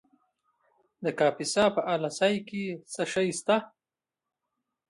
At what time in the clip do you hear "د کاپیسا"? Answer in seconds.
1.03-1.65